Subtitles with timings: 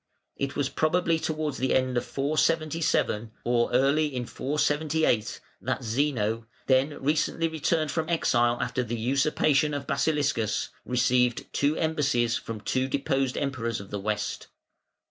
[0.35, 6.99] It was probably towards the end of 477, or early in 478, that Zeno, then
[6.99, 13.37] recently returned from exile after the usurpation of Basiliscus, received two embassies from two deposed
[13.37, 14.47] Emperors of the West.